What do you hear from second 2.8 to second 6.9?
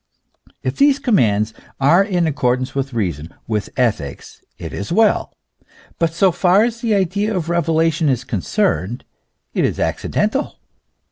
reason, with ethics, it is well; but so far as